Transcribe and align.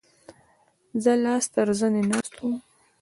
زه 1.03 1.13
لاس 1.23 1.45
تر 1.53 1.67
زنې 1.79 2.03
ناست 2.09 2.33
وم. 2.39 2.55